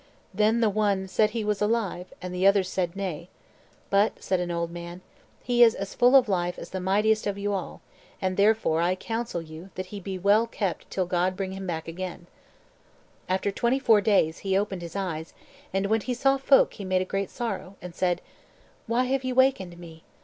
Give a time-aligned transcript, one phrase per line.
[0.33, 3.29] Then the one said he was alive, and the others said nay.
[3.91, 5.01] But said an old man,
[5.43, 7.81] "He is as full of life as the mightiest of you all,
[8.19, 11.87] and therefore I counsel you that he be well kept till God bring him back
[11.87, 12.27] again." And
[13.37, 15.35] after twenty four days he opened his eyes;
[15.71, 18.21] and when he saw folk he made great sorrow, and said,
[18.87, 20.01] "Why have ye wakened me?